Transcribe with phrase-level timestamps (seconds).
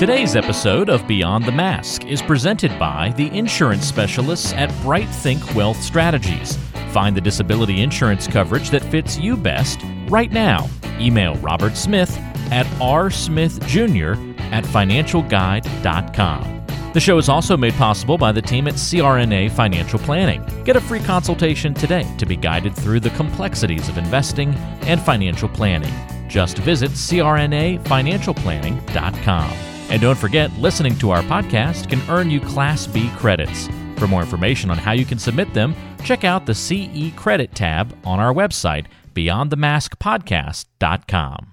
[0.00, 5.54] Today's episode of Beyond the Mask is presented by the insurance specialists at Bright Think
[5.54, 6.56] Wealth Strategies.
[6.92, 9.78] Find the disability insurance coverage that fits you best
[10.08, 10.70] right now.
[10.98, 12.16] Email Robert Smith
[12.50, 16.66] at rsmithjr at financialguide.com.
[16.94, 20.42] The show is also made possible by the team at CRNA Financial Planning.
[20.64, 24.54] Get a free consultation today to be guided through the complexities of investing
[24.86, 25.92] and financial planning.
[26.26, 29.69] Just visit crnafinancialplanning.com.
[29.90, 33.68] And don't forget, listening to our podcast can earn you Class B credits.
[33.96, 37.92] For more information on how you can submit them, check out the CE Credit tab
[38.04, 41.46] on our website, beyondthemaskpodcast.com.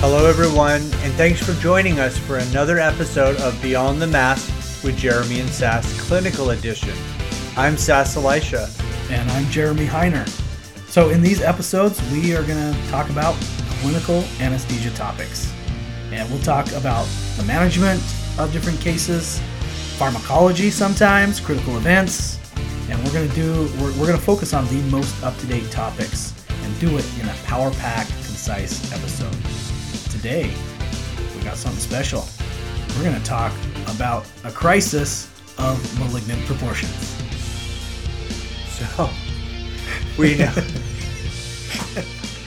[0.00, 4.96] Hello, everyone, and thanks for joining us for another episode of Beyond the Mask with
[4.98, 6.94] Jeremy and Sass Clinical Edition.
[7.56, 8.68] I'm Sass Elisha.
[9.10, 10.28] And I'm Jeremy Heiner.
[10.88, 13.34] So, in these episodes, we are going to talk about
[13.80, 15.52] clinical anesthesia topics.
[16.12, 18.02] And we'll talk about the management
[18.38, 19.40] of different cases,
[19.96, 22.38] pharmacology sometimes, critical events,
[22.90, 25.46] and we're going to do, we're, we're going to focus on the most up to
[25.46, 29.36] date topics and do it in a power packed, concise episode
[30.18, 30.52] today
[31.36, 32.26] we got something special.
[32.96, 33.52] We're going to talk
[33.86, 37.14] about a crisis of malignant proportions.
[38.78, 39.10] So,
[40.18, 40.52] we know.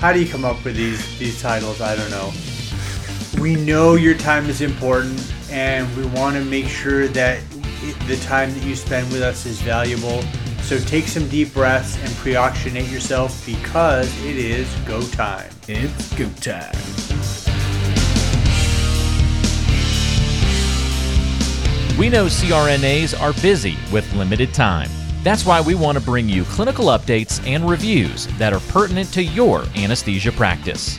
[0.01, 1.79] How do you come up with these these titles?
[1.79, 2.31] I don't know.
[3.39, 7.37] We know your time is important, and we want to make sure that
[7.83, 10.23] it, the time that you spend with us is valuable.
[10.63, 15.51] So take some deep breaths and preoxygenate yourself because it is go time.
[15.67, 16.73] It's go time.
[21.99, 24.89] We know CRNAs are busy with limited time.
[25.23, 29.23] That's why we want to bring you clinical updates and reviews that are pertinent to
[29.23, 30.97] your anesthesia practice.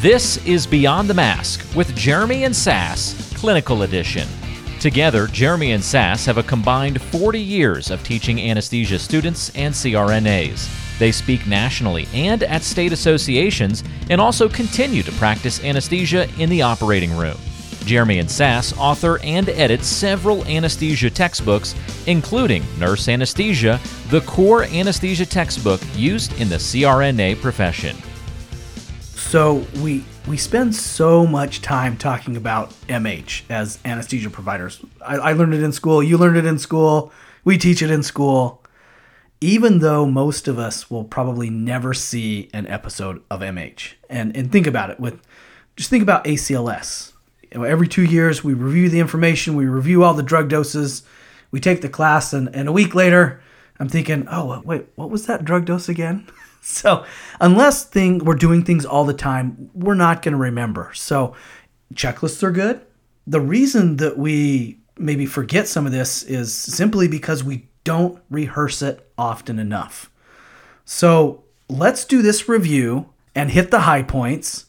[0.00, 4.28] This is Beyond the Mask with Jeremy and Sass, Clinical Edition.
[4.78, 10.98] Together, Jeremy and Sass have a combined 40 years of teaching anesthesia students and CRNAs.
[10.98, 16.60] They speak nationally and at state associations and also continue to practice anesthesia in the
[16.60, 17.38] operating room.
[17.84, 21.74] Jeremy and Sass author and edit several anesthesia textbooks,
[22.06, 27.96] including Nurse Anesthesia, the core anesthesia textbook used in the CRNA profession.
[29.32, 34.80] So we we spend so much time talking about MH as anesthesia providers.
[35.04, 36.02] I, I learned it in school.
[36.02, 37.12] You learned it in school.
[37.44, 38.62] We teach it in school.
[39.40, 44.52] Even though most of us will probably never see an episode of MH, and and
[44.52, 45.20] think about it with,
[45.76, 47.11] just think about ACLS
[47.54, 51.02] every two years we review the information we review all the drug doses
[51.50, 53.40] we take the class and, and a week later
[53.78, 56.26] i'm thinking oh wait what was that drug dose again?
[56.64, 57.04] So
[57.40, 60.92] unless thing we're doing things all the time we're not going to remember.
[60.94, 61.34] So
[61.92, 62.80] checklists are good.
[63.26, 68.82] The reason that we maybe forget some of this is simply because we don't rehearse
[68.82, 70.10] it often enough.
[70.84, 74.66] So let's do this review and hit the high points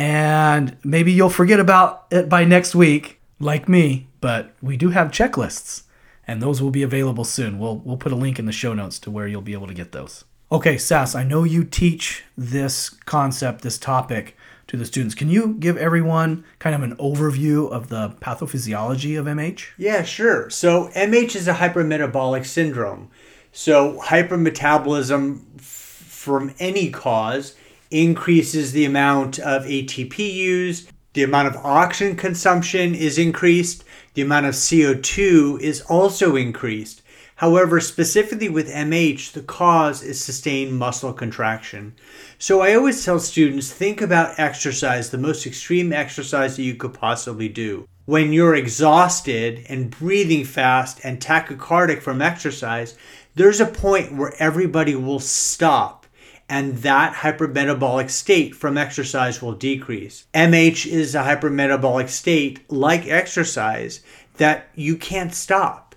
[0.00, 4.08] and maybe you'll forget about it by next week, like me.
[4.22, 5.82] But we do have checklists,
[6.26, 7.58] and those will be available soon.
[7.58, 9.74] We'll we'll put a link in the show notes to where you'll be able to
[9.74, 10.24] get those.
[10.50, 14.36] Okay, Sass, I know you teach this concept, this topic
[14.68, 15.14] to the students.
[15.14, 19.66] Can you give everyone kind of an overview of the pathophysiology of MH?
[19.76, 20.48] Yeah, sure.
[20.48, 23.10] So MH is a hypermetabolic syndrome.
[23.52, 27.54] So hypermetabolism f- from any cause
[27.90, 33.84] increases the amount of ATP used, the amount of oxygen consumption is increased,
[34.14, 37.02] the amount of CO2 is also increased.
[37.36, 41.94] However, specifically with MH, the cause is sustained muscle contraction.
[42.38, 46.92] So I always tell students think about exercise, the most extreme exercise that you could
[46.92, 47.88] possibly do.
[48.04, 52.96] When you're exhausted and breathing fast and tachycardic from exercise,
[53.34, 55.99] there's a point where everybody will stop
[56.50, 60.26] and that hypermetabolic state from exercise will decrease.
[60.34, 64.00] MH is a hypermetabolic state like exercise
[64.38, 65.94] that you can't stop.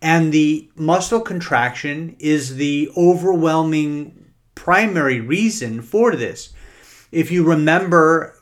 [0.00, 6.52] And the muscle contraction is the overwhelming primary reason for this.
[7.10, 8.38] If you remember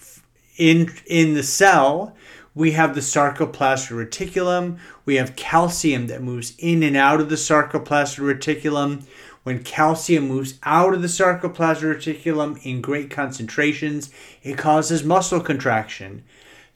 [0.58, 2.14] in in the cell,
[2.54, 7.36] we have the sarcoplasmic reticulum, we have calcium that moves in and out of the
[7.36, 9.06] sarcoplasmic reticulum.
[9.44, 14.10] When calcium moves out of the sarcoplasmic reticulum in great concentrations,
[14.42, 16.24] it causes muscle contraction.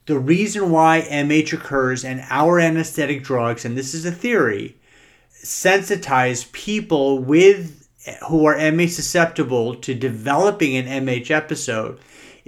[0.05, 4.77] The reason why MH occurs and our anesthetic drugs, and this is a theory,
[5.43, 7.89] sensitize people with
[8.29, 11.99] who are MH susceptible to developing an MH episode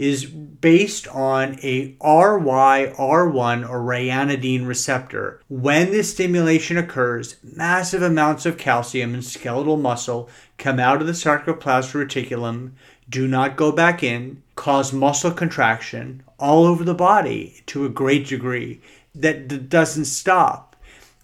[0.00, 5.42] is based on a RYR1 or ryanodine receptor.
[5.50, 11.12] When this stimulation occurs, massive amounts of calcium and skeletal muscle come out of the
[11.12, 12.70] sarcoplasmic reticulum,
[13.10, 18.26] do not go back in, cause muscle contraction all over the body to a great
[18.26, 18.80] degree
[19.14, 20.76] that doesn't stop.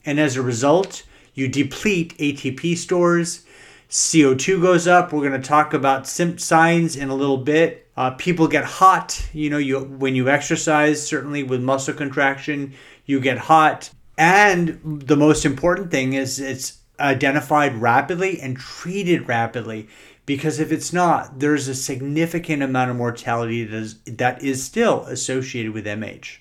[0.05, 3.47] And as a result, you deplete ATP stores,
[3.89, 5.15] CO2 goes up.
[5.15, 7.86] We're going to talk about signs in a little bit.
[7.97, 9.27] Uh, people get hot.
[9.33, 13.91] You know, you when you exercise, certainly with muscle contraction, you get hot.
[14.19, 19.89] And the most important thing is it's identified rapidly and treated rapidly.
[20.25, 25.03] Because if it's not, there's a significant amount of mortality that is, that is still
[25.03, 26.39] associated with MH.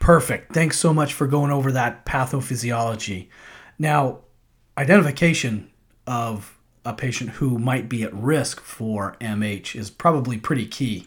[0.00, 0.52] Perfect.
[0.52, 3.28] Thanks so much for going over that pathophysiology.
[3.78, 4.20] Now,
[4.76, 5.70] identification
[6.06, 6.57] of
[6.88, 11.06] a patient who might be at risk for MH is probably pretty key.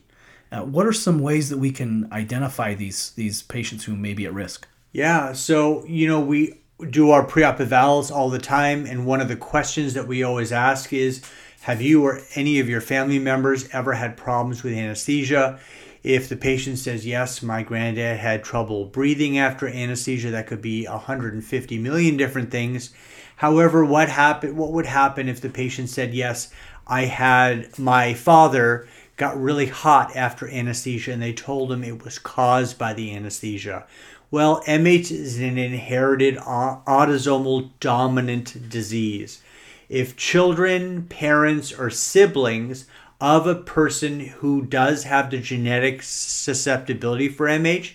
[0.52, 4.28] Uh, what are some ways that we can identify these these patients who may be
[4.28, 4.68] at risk?
[4.92, 6.60] Yeah, so you know we
[6.92, 10.52] do our pre-op evals all the time, and one of the questions that we always
[10.52, 11.24] ask is,
[11.62, 15.60] have you or any of your family members ever had problems with anesthesia?
[16.04, 20.86] If the patient says yes, my granddad had trouble breathing after anesthesia, that could be
[20.86, 22.92] 150 million different things.
[23.38, 26.52] However, what happened what would happen if the patient said yes,
[26.88, 28.88] I had my father
[29.18, 33.86] got really hot after anesthesia and they told him it was caused by the anesthesia.
[34.32, 39.42] Well, MH is an inherited autosomal dominant disease.
[39.90, 42.86] If children, parents, or siblings
[43.20, 47.92] of a person who does have the genetic susceptibility for MH,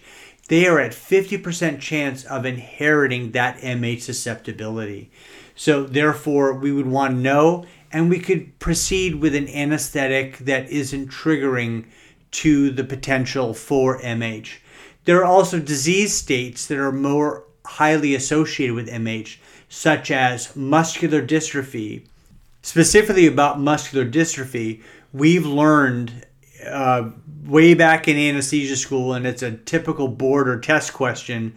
[0.49, 5.11] they are at 50% chance of inheriting that MH susceptibility.
[5.55, 10.69] So, therefore, we would want to know, and we could proceed with an anesthetic that
[10.71, 11.87] isn't triggering
[12.33, 14.59] to the potential for MH.
[15.05, 19.39] There are also disease states that are more highly associated with MH,
[19.69, 22.07] such as muscular dystrophy.
[22.63, 24.83] Specifically about muscular dystrophy,
[25.13, 26.27] we've learned
[26.67, 27.11] uh,
[27.47, 31.55] way back in anesthesia school, and it's a typical board or test question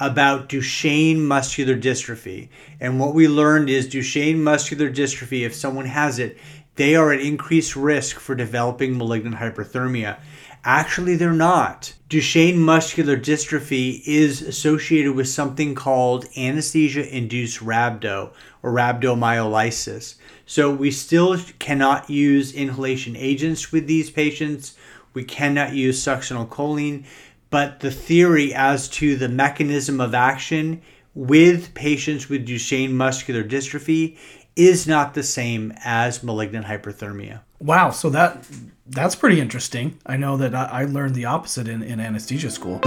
[0.00, 2.48] about Duchenne muscular dystrophy.
[2.80, 6.38] And what we learned is Duchenne muscular dystrophy, if someone has it,
[6.76, 10.18] they are at increased risk for developing malignant hyperthermia.
[10.64, 11.94] Actually, they're not.
[12.08, 18.32] Duchenne muscular dystrophy is associated with something called anesthesia induced rhabdo
[18.62, 20.16] or rhabdomyolysis.
[20.46, 24.76] So we still cannot use inhalation agents with these patients.
[25.14, 27.04] We cannot use succinylcholine,
[27.50, 30.82] but the theory as to the mechanism of action
[31.14, 34.16] with patients with Duchenne muscular dystrophy
[34.54, 37.40] is not the same as malignant hyperthermia.
[37.60, 38.44] Wow, so that
[38.86, 39.98] that's pretty interesting.
[40.06, 42.80] I know that I, I learned the opposite in, in anesthesia school.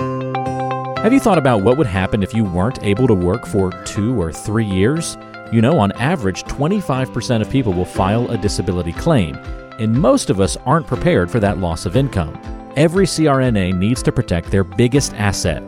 [1.02, 4.22] Have you thought about what would happen if you weren't able to work for two
[4.22, 5.18] or three years?
[5.52, 9.36] You know, on average, 25% of people will file a disability claim,
[9.82, 12.40] and most of us aren't prepared for that loss of income.
[12.76, 15.64] Every CRNA needs to protect their biggest asset,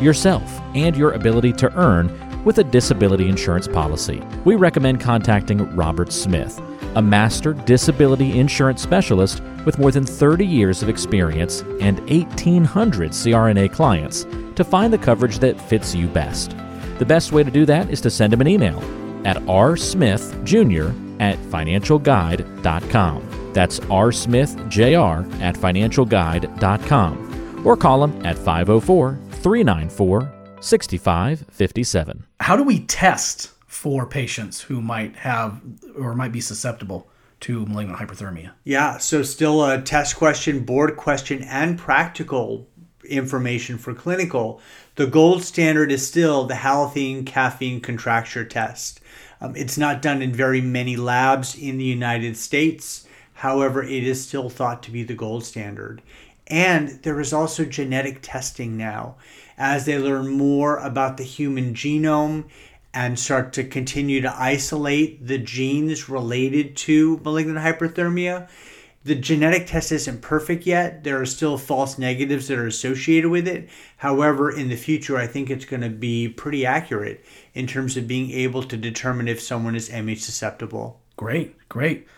[0.00, 2.10] yourself, and your ability to earn
[2.44, 4.22] with a disability insurance policy.
[4.44, 6.58] We recommend contacting Robert Smith,
[6.94, 13.72] a master disability insurance specialist with more than 30 years of experience and 1,800 CRNA
[13.72, 14.24] clients,
[14.56, 16.56] to find the coverage that fits you best.
[16.98, 18.78] The best way to do that is to send him an email
[19.24, 23.27] at rsmithjr at financialguide.com.
[23.58, 27.66] That's rsmithjr at financialguide.com.
[27.66, 32.24] Or call him at 504 394 6557.
[32.38, 35.60] How do we test for patients who might have
[35.96, 37.10] or might be susceptible
[37.40, 38.52] to malignant hyperthermia?
[38.62, 42.68] Yeah, so still a test question, board question, and practical
[43.08, 44.60] information for clinical.
[44.94, 49.00] The gold standard is still the halothane caffeine contracture test.
[49.40, 53.04] Um, it's not done in very many labs in the United States.
[53.38, 56.02] However, it is still thought to be the gold standard.
[56.48, 59.14] And there is also genetic testing now.
[59.56, 62.46] As they learn more about the human genome
[62.92, 68.48] and start to continue to isolate the genes related to malignant hyperthermia,
[69.04, 71.04] the genetic test isn't perfect yet.
[71.04, 73.68] There are still false negatives that are associated with it.
[73.98, 78.08] However, in the future, I think it's going to be pretty accurate in terms of
[78.08, 81.00] being able to determine if someone is MH susceptible.
[81.16, 82.08] Great, great.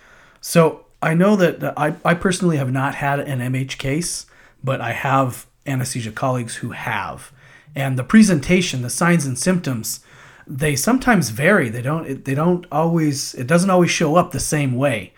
[0.40, 4.26] So I know that I, I personally have not had an MH case,
[4.62, 7.33] but I have anesthesia colleagues who have.
[7.75, 10.00] And the presentation, the signs and symptoms,
[10.47, 11.69] they sometimes vary.
[11.69, 15.14] They don't they don't always it doesn't always show up the same way.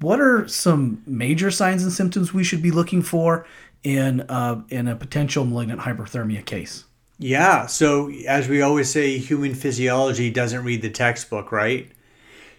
[0.00, 3.46] What are some major signs and symptoms we should be looking for
[3.82, 6.84] in uh, in a potential malignant hyperthermia case?
[7.18, 7.66] Yeah.
[7.66, 11.90] So, as we always say, human physiology doesn't read the textbook, right?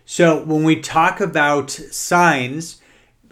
[0.06, 2.82] So, when we talk about signs,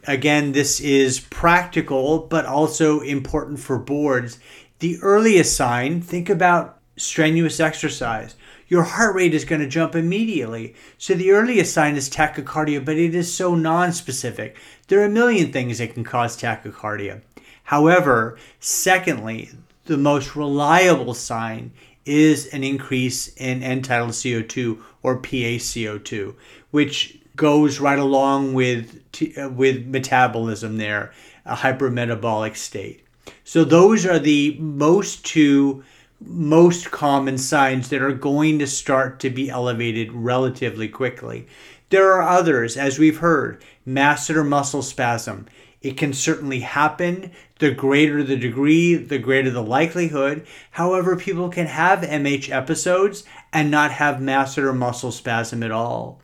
[0.06, 4.40] again, this is practical, but also important for boards.
[4.80, 8.36] The earliest sign, think about strenuous exercise.
[8.68, 10.76] Your heart rate is going to jump immediately.
[10.98, 14.56] So, the earliest sign is tachycardia, but it is so non-specific.
[14.88, 17.22] There are a million things that can cause tachycardia.
[17.64, 19.50] However, secondly,
[19.86, 21.72] the most reliable sign
[22.06, 26.36] is an increase in end tidal CO2 or PaCO2,
[26.72, 29.02] which goes right along with
[29.38, 31.12] uh, with metabolism there,
[31.46, 33.06] a hypermetabolic state.
[33.44, 35.84] So those are the most two
[36.22, 41.48] most common signs that are going to start to be elevated relatively quickly.
[41.90, 45.48] There are others, as we've heard, masseter muscle spasm.
[45.82, 47.32] It can certainly happen.
[47.60, 50.46] The greater the degree, the greater the likelihood.
[50.72, 53.24] However, people can have MH episodes
[53.54, 56.22] and not have masseter muscle spasm at all.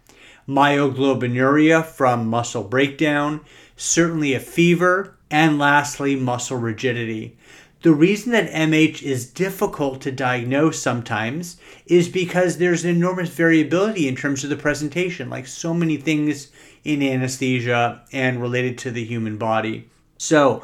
[0.48, 3.42] Myoglobinuria from muscle breakdown,
[3.76, 7.38] certainly a fever, and lastly, muscle rigidity.
[7.82, 14.16] The reason that MH is difficult to diagnose sometimes is because there's enormous variability in
[14.16, 16.52] terms of the presentation, like so many things
[16.84, 19.88] in anesthesia and related to the human body.
[20.18, 20.64] So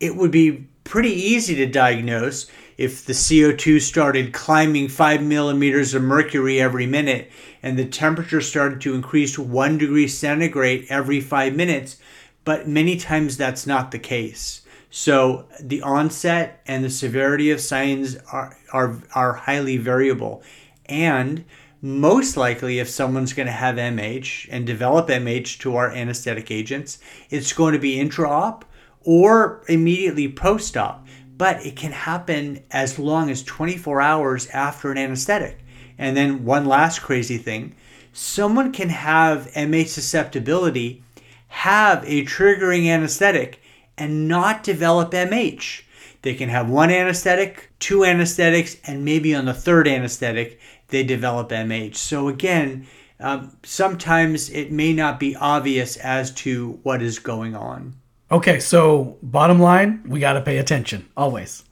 [0.00, 6.02] it would be pretty easy to diagnose if the CO2 started climbing five millimeters of
[6.02, 7.30] mercury every minute
[7.62, 11.96] and the temperature started to increase one degree centigrade every five minutes.
[12.44, 14.62] But many times that's not the case.
[14.90, 20.42] So the onset and the severity of signs are, are, are highly variable.
[20.86, 21.44] And
[21.80, 26.98] most likely, if someone's going to have MH and develop MH to our anesthetic agents,
[27.30, 28.64] it's going to be intra op
[29.00, 31.06] or immediately post op.
[31.38, 35.61] But it can happen as long as 24 hours after an anesthetic.
[36.02, 37.76] And then, one last crazy thing
[38.12, 41.04] someone can have MH susceptibility,
[41.46, 43.62] have a triggering anesthetic,
[43.96, 45.82] and not develop MH.
[46.22, 51.50] They can have one anesthetic, two anesthetics, and maybe on the third anesthetic, they develop
[51.50, 51.94] MH.
[51.94, 52.88] So, again,
[53.20, 57.94] um, sometimes it may not be obvious as to what is going on.
[58.32, 61.62] Okay, so bottom line, we got to pay attention always.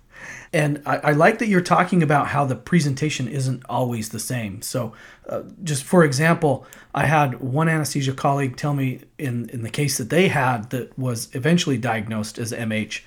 [0.52, 4.62] And I, I, like that you're talking about how the presentation isn't always the same.
[4.62, 4.92] So,
[5.28, 9.96] uh, just for example, I had one anesthesia colleague tell me in, in the case
[9.98, 13.02] that they had that was eventually diagnosed as MH,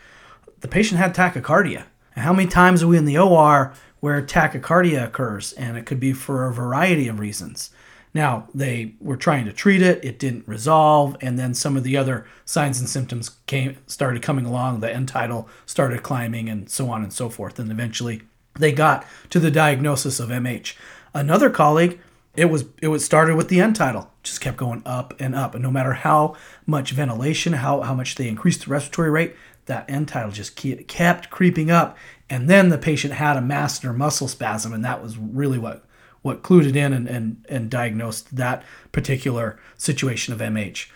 [0.62, 1.84] the patient had tachycardia.
[2.16, 3.74] How many times are we in the OR
[4.04, 7.70] where tachycardia occurs, and it could be for a variety of reasons.
[8.14, 11.98] Now, they were trying to treat it, it didn't resolve, and then some of the
[11.98, 14.82] other signs and symptoms came started coming along.
[14.82, 17.58] The end tidal started climbing, and so on and so forth.
[17.58, 18.22] And eventually,
[18.60, 20.76] they got to the diagnosis of MH.
[21.16, 22.00] Another colleague,
[22.36, 25.56] it was it was started with the end tidal, just kept going up and up,
[25.56, 26.36] and no matter how
[26.68, 31.30] much ventilation, how how much they increased the respiratory rate, that end tidal just kept
[31.30, 31.98] creeping up
[32.30, 35.86] and then the patient had a masseter muscle spasm and that was really what
[36.24, 40.90] what clued it in and, and, and diagnosed that particular situation of MH.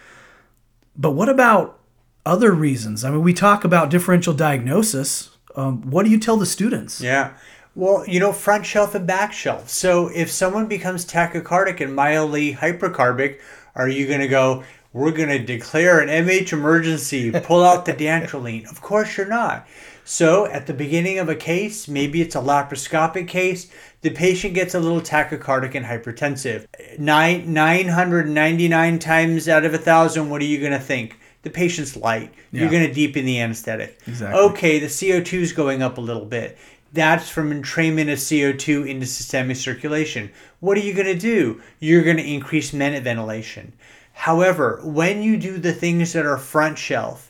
[0.95, 1.79] But what about
[2.25, 3.03] other reasons?
[3.03, 5.29] I mean, we talk about differential diagnosis.
[5.55, 6.99] Um, what do you tell the students?
[6.99, 7.33] Yeah.
[7.75, 9.69] Well, you know, front shelf and back shelf.
[9.69, 13.39] So if someone becomes tachycardic and mildly hypercarbic,
[13.75, 17.93] are you going to go, we're going to declare an MH emergency, pull out the
[18.05, 18.67] dantrolene?
[18.71, 19.67] Of course you're not.
[20.09, 24.73] So, at the beginning of a case, maybe it's a laparoscopic case, the patient gets
[24.73, 26.65] a little tachycardic and hypertensive.
[26.97, 31.19] Nine, 999 times out of a thousand, what are you going to think?
[31.41, 32.33] The patient's light.
[32.53, 32.61] Yeah.
[32.61, 33.99] You're going to deepen the anesthetic.
[34.07, 34.39] Exactly.
[34.39, 36.57] Okay, the CO2 is going up a little bit.
[36.93, 40.31] That's from entrainment of CO2 into systemic circulation.
[40.61, 41.61] What are you going to do?
[41.81, 43.73] You're going to increase minute ventilation.
[44.13, 47.26] However, when you do the things that are front shelf,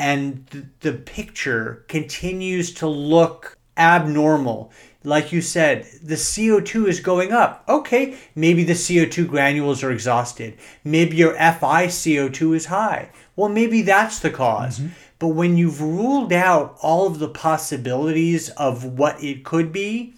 [0.00, 4.72] and the picture continues to look abnormal.
[5.04, 7.64] Like you said, the CO2 is going up.
[7.68, 10.56] Okay, maybe the CO2 granules are exhausted.
[10.84, 13.10] Maybe your FI CO2 is high.
[13.36, 14.92] Well, maybe that's the because mm-hmm.
[15.18, 20.14] But when you've ruled out all of the possibilities of what it could be,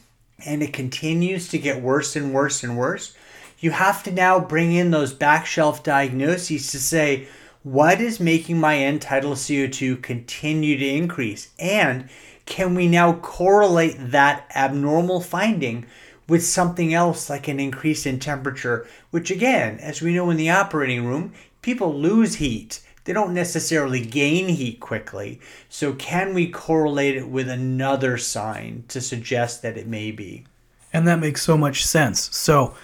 [0.47, 3.17] and it continues to get worse and worse and worse,
[3.59, 7.27] you have to now bring in those back shelf diagnoses to say,
[7.63, 11.51] what is making my end tidal CO2 continue to increase?
[11.59, 12.09] And
[12.45, 15.87] can we now correlate that abnormal finding
[16.29, 20.51] with something else like an increase in temperature, which again, as we know in the
[20.51, 22.81] operating room, people lose heat.
[23.05, 25.41] They don't necessarily gain heat quickly.
[25.69, 30.45] So, can we correlate it with another sign to suggest that it may be?
[30.93, 32.35] And that makes so much sense.
[32.37, 32.75] So,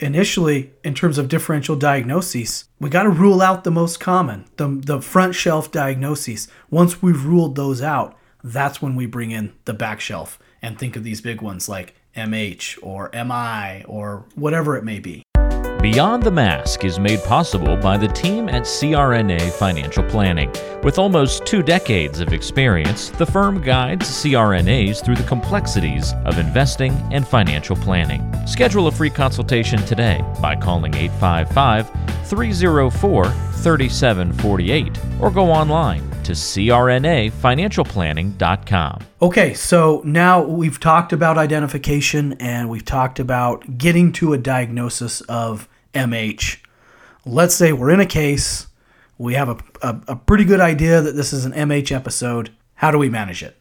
[0.00, 4.68] initially, in terms of differential diagnoses, we got to rule out the most common, the,
[4.68, 6.48] the front shelf diagnoses.
[6.70, 10.96] Once we've ruled those out, that's when we bring in the back shelf and think
[10.96, 15.22] of these big ones like MH or MI or whatever it may be.
[15.90, 20.52] Beyond the Mask is made possible by the team at CRNA Financial Planning.
[20.82, 26.92] With almost two decades of experience, the firm guides CRNAs through the complexities of investing
[27.10, 28.30] and financial planning.
[28.46, 31.88] Schedule a free consultation today by calling 855
[32.28, 39.00] 304 3748 or go online to crnafinancialplanning.com.
[39.22, 45.22] Okay, so now we've talked about identification and we've talked about getting to a diagnosis
[45.22, 46.58] of MH.
[47.24, 48.68] Let's say we're in a case,
[49.18, 52.50] we have a, a, a pretty good idea that this is an MH episode.
[52.74, 53.56] How do we manage it?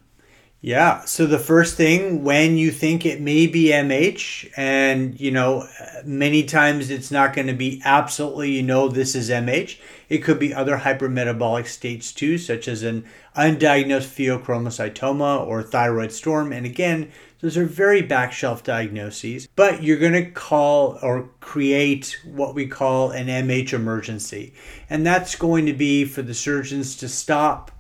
[0.68, 1.06] Yeah.
[1.06, 5.66] So the first thing when you think it may be MH, and you know,
[6.04, 9.80] many times it's not going to be absolutely, you know, this is MH.
[10.10, 14.12] It could be other hypermetabolic states too, such as an undiagnosed
[14.44, 16.52] pheochromocytoma or thyroid storm.
[16.52, 22.20] And again, those are very back shelf diagnoses, but you're going to call or create
[22.26, 24.54] what we call an MH emergency.
[24.90, 27.72] And that's going to be for the surgeons to stop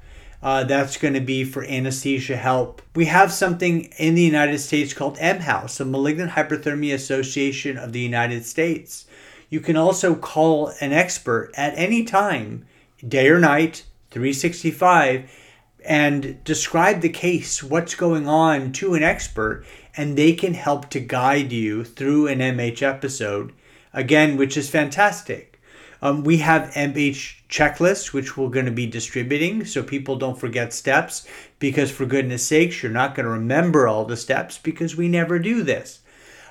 [0.41, 2.82] uh, that's going to be for anesthesia help.
[2.96, 8.00] We have something in the United States called MHAUS, the Malignant Hyperthermia Association of the
[8.00, 9.06] United States.
[9.50, 12.65] You can also call an expert at any time,
[13.08, 15.32] day or night, 365,
[15.86, 19.65] and describe the case, what's going on to an expert,
[19.96, 23.53] and they can help to guide you through an MH episode,
[23.94, 25.56] again, which is fantastic.
[26.01, 30.74] Um, we have MH checklists, which we're going to be distributing so people don't forget
[30.74, 31.27] steps.
[31.60, 35.40] Because, for goodness sakes, you're not going to remember all the steps because we never
[35.40, 36.00] do this.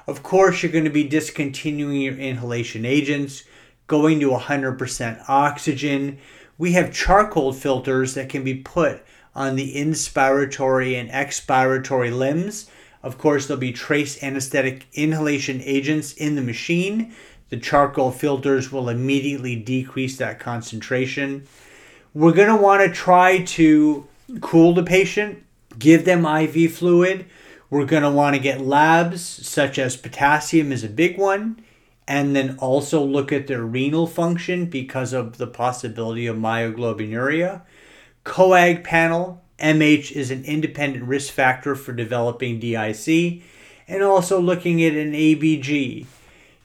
[0.07, 3.45] Of course, you're going to be discontinuing your inhalation agents,
[3.87, 6.19] going to 100% oxygen.
[6.59, 9.03] We have charcoal filters that can be put
[9.35, 12.71] on the inspiratory and expiratory limbs.
[13.03, 17.15] Of course, there'll be trace anesthetic inhalation agents in the machine
[17.49, 21.47] the charcoal filters will immediately decrease that concentration.
[22.13, 24.07] We're going to want to try to
[24.41, 25.45] cool the patient,
[25.79, 27.27] give them IV fluid.
[27.71, 31.61] We're going to want to get labs such as potassium is a big one,
[32.09, 37.63] and then also look at their renal function because of the possibility of myoglobinuria.
[38.25, 43.43] COAG panel, MH is an independent risk factor for developing DIC,
[43.89, 46.07] and also looking at an ABG.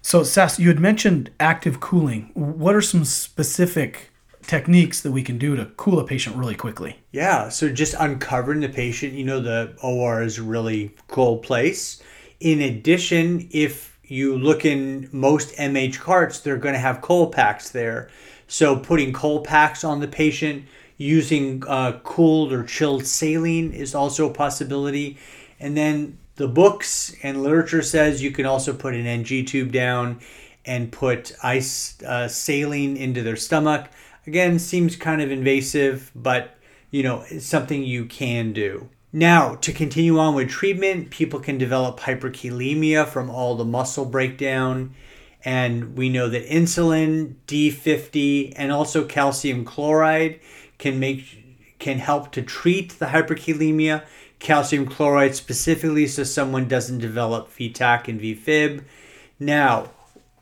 [0.01, 2.31] So, Sass, you had mentioned active cooling.
[2.33, 4.11] What are some specific
[4.41, 6.97] techniques that we can do to cool a patient really quickly?
[7.11, 12.01] Yeah, so just uncovering the patient, you know, the OR is a really cool place.
[12.39, 17.69] In addition, if you look in most MH carts, they're going to have cold packs
[17.69, 18.09] there.
[18.47, 20.65] So, putting cold packs on the patient,
[20.97, 25.17] using uh, cooled or chilled saline is also a possibility.
[25.59, 30.19] And then the books and literature says you can also put an NG tube down
[30.65, 33.89] and put ice uh, saline into their stomach.
[34.27, 36.57] Again, seems kind of invasive, but
[36.89, 38.89] you know, it's something you can do.
[39.13, 44.93] Now, to continue on with treatment, people can develop hyperkalemia from all the muscle breakdown.
[45.43, 50.39] And we know that insulin, D50, and also calcium chloride
[50.77, 51.37] can make
[51.79, 54.05] can help to treat the hyperkalemia
[54.41, 58.83] calcium chloride specifically so someone doesn't develop VTAC and VFib.
[59.39, 59.91] Now,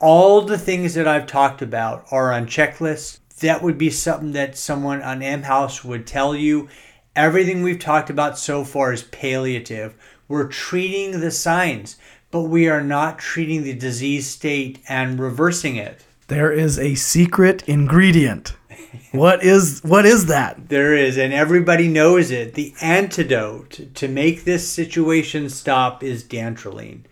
[0.00, 3.18] all the things that I've talked about are on checklists.
[3.40, 6.68] That would be something that someone on MHAUS would tell you.
[7.14, 9.94] Everything we've talked about so far is palliative.
[10.28, 11.96] We're treating the signs,
[12.30, 16.04] but we are not treating the disease state and reversing it.
[16.28, 18.54] There is a secret ingredient
[19.12, 20.68] what is what is that?
[20.68, 22.54] There is, and everybody knows it.
[22.54, 27.02] The antidote to make this situation stop is dantrolene.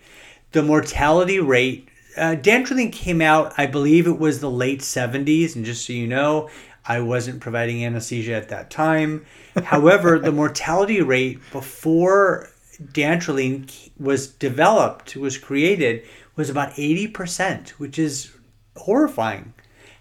[0.52, 1.88] The mortality rate.
[2.16, 6.08] Uh, dantrolene came out, I believe it was the late 70s, and just so you
[6.08, 6.50] know,
[6.84, 9.24] I wasn't providing anesthesia at that time.
[9.62, 12.48] However, the mortality rate before
[12.80, 16.02] dantrolene was developed, was created,
[16.34, 18.32] was about 80%, which is
[18.76, 19.52] horrifying.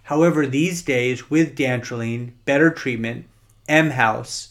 [0.08, 3.26] However, these days with dantrolene, better treatment,
[3.68, 4.48] MHAUS,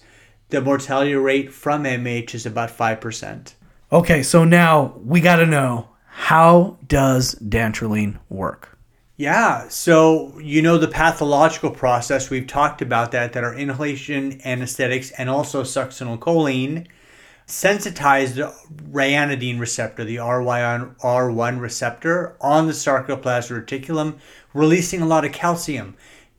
[0.50, 3.54] the mortality rate from MH is about 5%.
[3.91, 8.78] Okay, so now we got to know how does dantrolene work?
[9.15, 15.10] Yeah, so you know the pathological process, we've talked about that, that our inhalation anesthetics
[15.10, 16.86] and also succinylcholine
[17.48, 18.54] sensitize the
[18.91, 24.20] ryanodine receptor, the RY1 receptor, on the sarcoplasmic reticulum,
[24.58, 25.96] releasing a lot of calcium.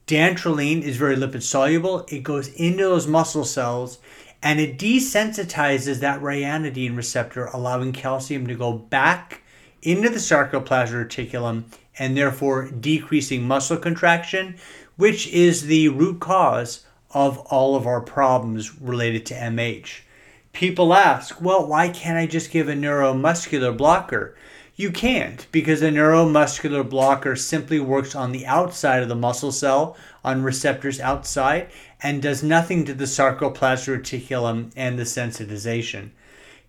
[0.08, 2.04] Dantrolene is very lipid soluble.
[2.08, 3.98] It goes into those muscle cells
[4.42, 9.42] and it desensitizes that ryanodine receptor, allowing calcium to go back
[9.82, 11.64] into the sarcoplasmic reticulum
[11.96, 14.56] and therefore decreasing muscle contraction,
[14.96, 20.00] which is the root cause of all of our problems related to MH.
[20.52, 24.34] People ask, well, why can't I just give a neuromuscular blocker?
[24.78, 29.96] You can't because a neuromuscular blocker simply works on the outside of the muscle cell
[30.22, 31.68] on receptors outside
[32.00, 36.10] and does nothing to the sarcoplasmic reticulum and the sensitization.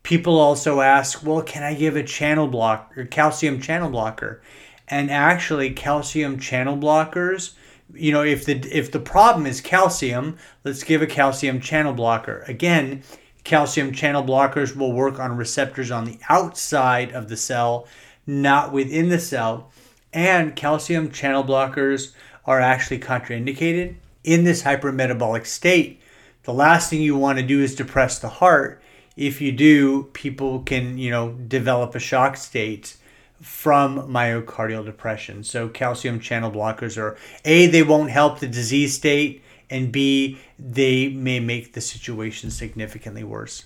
[0.01, 4.41] People also ask, well, can I give a channel blocker, calcium channel blocker?
[4.87, 7.51] And actually, calcium channel blockers,
[7.93, 12.43] you know, if the if the problem is calcium, let's give a calcium channel blocker.
[12.47, 13.03] Again,
[13.49, 17.88] calcium channel blockers will work on receptors on the outside of the cell,
[18.27, 19.71] not within the cell.
[20.13, 22.13] And calcium channel blockers
[22.45, 25.99] are actually contraindicated in this hypermetabolic state.
[26.43, 28.83] The last thing you want to do is depress the heart.
[29.17, 32.97] If you do, people can, you know, develop a shock state
[33.41, 35.43] from myocardial depression.
[35.43, 41.10] So calcium channel blockers are A, they won't help the disease state, and B, they
[41.10, 43.65] may make the situation significantly worse.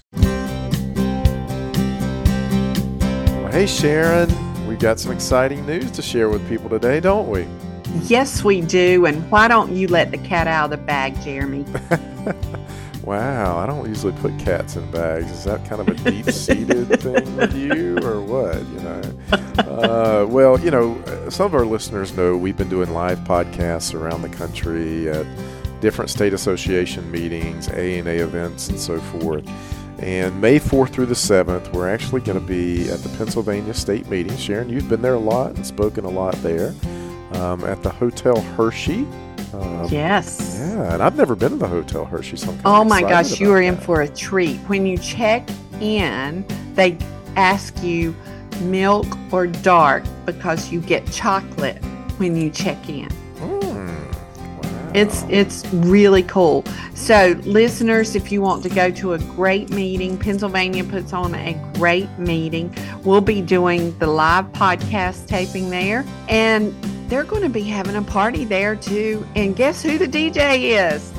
[3.34, 4.30] Well, hey Sharon,
[4.68, 7.48] we've got some exciting news to share with people today, don't we?
[8.04, 9.06] Yes, we do.
[9.06, 11.64] And why don't you let the cat out of the bag, Jeremy?
[13.04, 15.30] wow, I don't usually put cats in bags.
[15.32, 18.58] Is that kind of a deep seated thing with you, or what?
[18.70, 19.02] You know.
[19.60, 24.24] Uh, well, you know, some of our listeners know we've been doing live podcasts around
[24.24, 25.28] the country at
[25.84, 29.46] different state association meetings, A and A events, and so forth.
[30.00, 34.08] And May 4th through the 7th, we're actually going to be at the Pennsylvania State
[34.08, 34.36] Meeting.
[34.38, 36.74] Sharon, you've been there a lot and spoken a lot there
[37.34, 39.06] um, at the Hotel Hershey.
[39.54, 40.58] Um, yes.
[40.58, 42.38] Yeah, and I've never been to the Hotel Hershey.
[42.38, 44.56] So oh my gosh, you are in for a treat.
[44.68, 45.48] When you check
[45.82, 46.98] in, they
[47.36, 48.16] ask you
[48.62, 51.84] milk or dark because you get chocolate
[52.18, 53.10] when you check in.
[54.94, 56.64] It's it's really cool.
[56.94, 61.54] So, listeners, if you want to go to a great meeting, Pennsylvania puts on a
[61.74, 62.76] great meeting.
[63.04, 66.74] We'll be doing the live podcast taping there, and
[67.10, 69.26] they're going to be having a party there too.
[69.36, 71.12] And guess who the DJ is?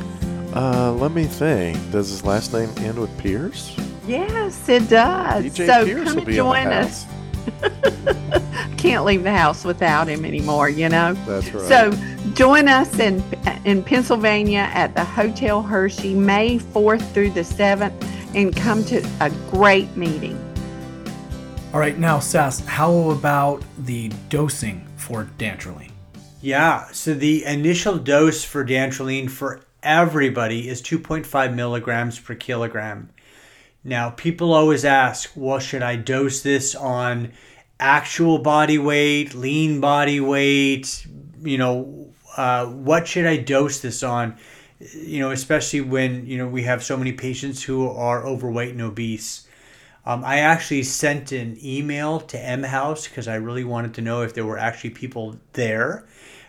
[0.54, 1.76] Uh, let me think.
[1.90, 3.76] Does his last name end with Pierce?
[4.06, 5.44] Yes, it does.
[5.44, 7.06] DJ so Pierce come and join us.
[8.76, 11.14] Can't leave the house without him anymore, you know.
[11.26, 11.68] That's right.
[11.68, 11.92] So
[12.34, 13.22] join us in
[13.64, 17.92] in Pennsylvania at the Hotel Hershey May 4th through the 7th
[18.34, 20.38] and come to a great meeting.
[21.72, 25.90] All right, now Sass, how about the dosing for dantrolene?
[26.40, 33.08] Yeah, so the initial dose for dantrolene for everybody is 2.5 milligrams per kilogram.
[33.84, 37.32] Now, people always ask, well, should I dose this on
[37.78, 41.06] actual body weight, lean body weight?
[41.42, 44.36] You know, uh, what should I dose this on?
[44.78, 48.80] You know, especially when, you know, we have so many patients who are overweight and
[48.80, 49.46] obese.
[50.06, 54.34] Um, I actually sent an email to MHAUS because I really wanted to know if
[54.34, 56.06] there were actually people there.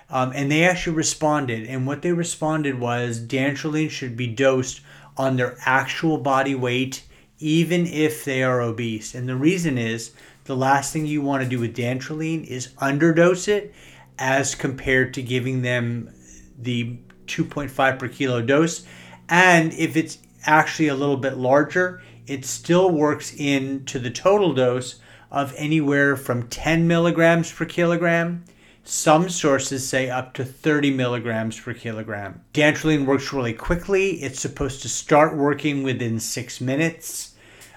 [0.10, 1.68] Um, and they actually responded.
[1.68, 4.82] And what they responded was dantrolene should be dosed
[5.18, 7.04] on their actual body weight
[7.40, 9.14] even if they are obese.
[9.14, 10.12] And the reason is
[10.46, 13.74] the last thing you want to do with dantrolene is underdose it
[14.18, 16.14] as compared to giving them
[16.58, 18.86] the 2.5 per kilo dose.
[19.28, 25.00] And if it's actually a little bit larger, it still works into the total dose
[25.32, 28.46] of anywhere from 10 milligrams per kilogram.
[28.88, 32.42] Some sources say up to 30 milligrams per kilogram.
[32.54, 34.22] Dantrolene works really quickly.
[34.22, 37.34] It's supposed to start working within six minutes.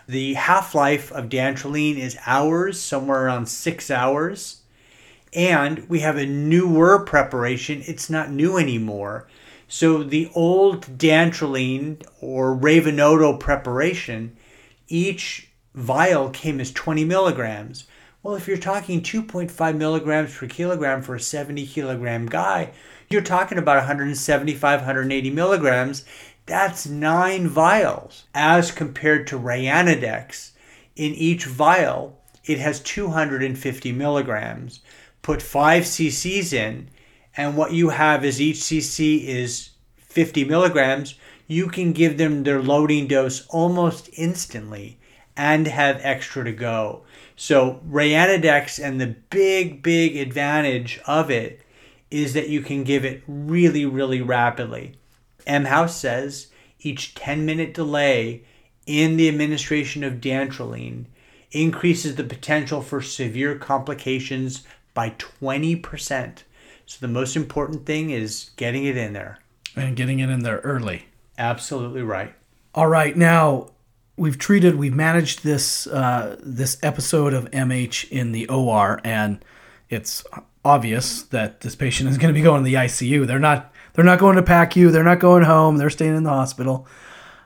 [0.06, 4.60] The half life of dantrolene is hours, somewhere around six hours.
[5.32, 7.82] And we have a newer preparation.
[7.86, 9.28] It's not new anymore.
[9.66, 14.36] So the old dantrolene or Revonto preparation,
[14.88, 17.84] each vial came as 20 milligrams.
[18.28, 22.72] Well, if you're talking 2.5 milligrams per kilogram for a 70 kilogram guy,
[23.08, 26.04] you're talking about 175, 180 milligrams.
[26.44, 30.50] That's nine vials as compared to Ryanodex.
[30.94, 34.80] In each vial, it has 250 milligrams.
[35.22, 36.90] put five cc's in,
[37.34, 41.14] and what you have is each cc is 50 milligrams,
[41.46, 44.98] you can give them their loading dose almost instantly
[45.38, 47.02] and have extra to go.
[47.36, 51.62] So, Ryanodex and the big, big advantage of it
[52.10, 54.96] is that you can give it really, really rapidly.
[55.46, 56.48] MHAUS says
[56.80, 58.42] each 10 minute delay
[58.86, 61.04] in the administration of dantrolene
[61.52, 66.42] increases the potential for severe complications by 20%.
[66.86, 69.38] So the most important thing is getting it in there.
[69.76, 71.06] And getting it in there early.
[71.36, 72.34] Absolutely right.
[72.74, 73.70] All right, now
[74.18, 79.42] we've treated, we've managed this uh, this episode of MH in the OR, and
[79.88, 80.24] it's
[80.64, 83.26] obvious that this patient is going to be going to the ICU.
[83.26, 84.92] They're not they're not going to PACU.
[84.92, 85.76] They're not going home.
[85.76, 86.86] They're staying in the hospital.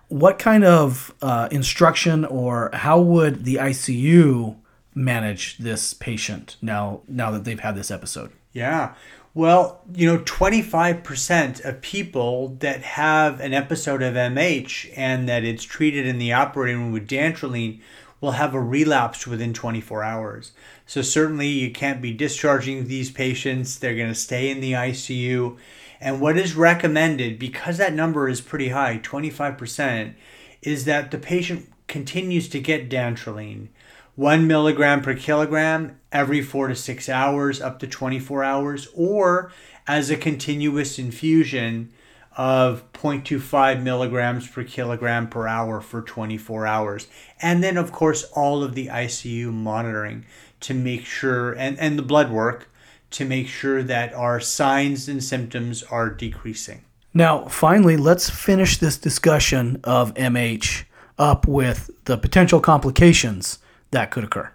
[0.08, 4.56] What kind of uh, instruction or how would the ICU
[4.94, 8.32] manage this patient now now that they've had this episode?
[8.52, 8.94] Yeah.
[9.34, 15.64] Well, you know, 25% of people that have an episode of MH and that it's
[15.64, 17.80] treated in the operating room with dantrolene
[18.20, 20.52] will have a relapse within 24 hours.
[20.84, 23.78] So, certainly, you can't be discharging these patients.
[23.78, 25.56] They're going to stay in the ICU.
[25.98, 30.12] And what is recommended, because that number is pretty high 25%,
[30.60, 33.68] is that the patient continues to get dantrolene
[34.14, 39.50] one milligram per kilogram every four to six hours, up to 24 hours, or
[39.86, 41.92] as a continuous infusion
[42.36, 47.06] of 0.25 milligrams per kilogram per hour for 24 hours.
[47.40, 50.24] And then, of course, all of the ICU monitoring
[50.60, 52.68] to make sure, and, and the blood work
[53.10, 56.82] to make sure that our signs and symptoms are decreasing.
[57.12, 60.84] Now, finally, let's finish this discussion of MH
[61.18, 63.58] up with the potential complications
[63.92, 64.50] that could occur.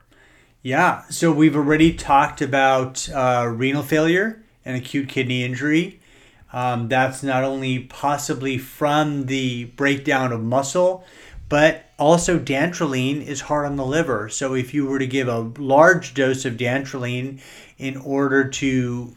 [0.61, 6.01] Yeah, so we've already talked about uh, renal failure and acute kidney injury.
[6.51, 11.05] Um, that's not only possibly from the breakdown of muscle,
[11.49, 14.27] but also dantrolene is hard on the liver.
[14.29, 17.39] So if you were to give a large dose of dantrolene
[17.77, 19.15] in order to,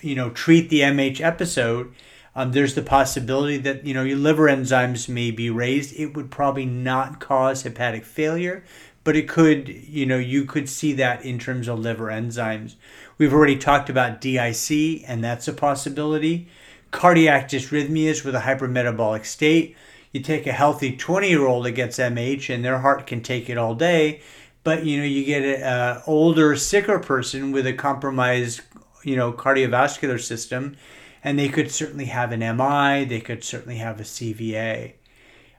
[0.00, 1.94] you know, treat the MH episode,
[2.34, 5.98] um, there's the possibility that you know your liver enzymes may be raised.
[5.98, 8.64] It would probably not cause hepatic failure,
[9.02, 12.74] but it could, you know, you could see that in terms of liver enzymes.
[13.18, 16.48] We've already talked about DIC, and that's a possibility.
[16.90, 19.76] Cardiac dysrhythmias with a hypermetabolic state.
[20.12, 23.48] You take a healthy 20 year old that gets MH, and their heart can take
[23.48, 24.20] it all day,
[24.64, 28.62] but you know, you get an older, sicker person with a compromised,
[29.04, 30.76] you know, cardiovascular system,
[31.22, 34.94] and they could certainly have an MI, they could certainly have a CVA.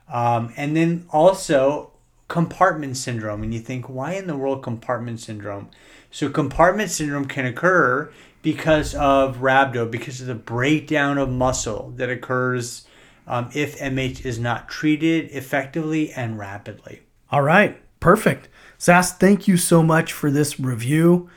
[0.08, 1.91] Um, and then also
[2.32, 5.68] compartment syndrome and you think why in the world compartment syndrome?
[6.10, 12.08] So compartment syndrome can occur because of rhabdo because of the breakdown of muscle that
[12.08, 12.86] occurs
[13.26, 17.02] um, if mh is not treated effectively and rapidly.
[17.30, 18.48] All right perfect.
[18.78, 21.28] Sass, thank you so much for this review.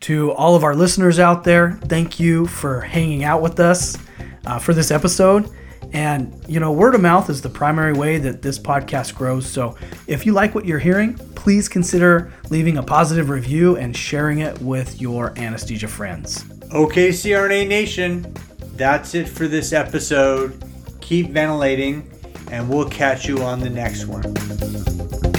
[0.00, 3.98] To all of our listeners out there thank you for hanging out with us
[4.46, 5.50] uh, for this episode
[5.92, 9.46] and, you know, word of mouth is the primary way that this podcast grows.
[9.46, 9.76] So
[10.06, 14.60] if you like what you're hearing, please consider leaving a positive review and sharing it
[14.60, 16.44] with your anesthesia friends.
[16.72, 18.32] Okay, CRNA Nation,
[18.74, 20.62] that's it for this episode.
[21.00, 22.08] Keep ventilating,
[22.50, 25.29] and we'll catch you on the next one.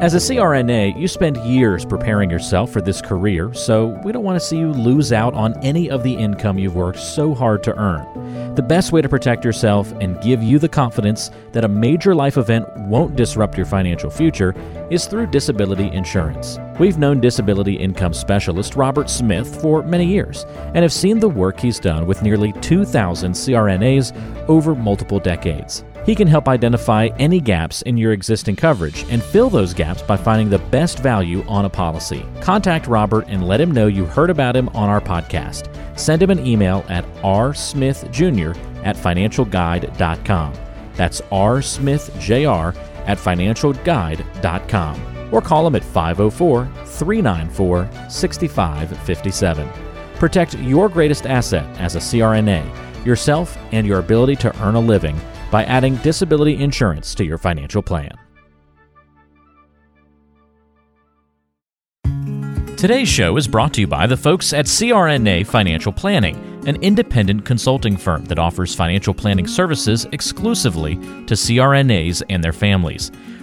[0.00, 4.40] As a CRNA, you spend years preparing yourself for this career, so we don't want
[4.40, 7.78] to see you lose out on any of the income you've worked so hard to
[7.78, 8.54] earn.
[8.54, 12.38] The best way to protect yourself and give you the confidence that a major life
[12.38, 14.54] event won't disrupt your financial future
[14.90, 16.58] is through disability insurance.
[16.78, 21.60] We've known disability income specialist Robert Smith for many years and have seen the work
[21.60, 25.84] he's done with nearly 2,000 CRNAs over multiple decades.
[26.06, 30.16] He can help identify any gaps in your existing coverage and fill those gaps by
[30.16, 32.24] finding the best value on a policy.
[32.40, 35.68] Contact Robert and let him know you heard about him on our podcast.
[35.98, 40.54] Send him an email at rsmithjr at financialguide.com.
[40.94, 45.06] That's rsmithjr at financialguide.com.
[45.32, 49.68] Or call him at 504 394 6557.
[50.14, 55.18] Protect your greatest asset as a CRNA, yourself, and your ability to earn a living
[55.50, 58.12] by adding disability insurance to your financial plan.
[62.76, 67.44] Today's show is brought to you by the folks at CRNA Financial Planning, an independent
[67.44, 70.94] consulting firm that offers financial planning services exclusively
[71.26, 73.12] to CRNAs and their families.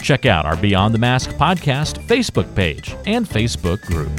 [0.00, 4.10] Check out our Beyond the Mask podcast Facebook page and Facebook group.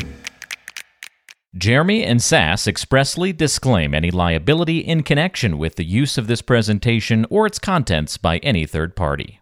[1.55, 7.25] Jeremy and Sass expressly disclaim any liability in connection with the use of this presentation
[7.29, 9.37] or its contents by any third party.